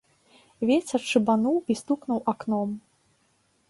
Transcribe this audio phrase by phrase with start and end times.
[0.69, 2.69] Вецер шыбануў і стукнуў акном.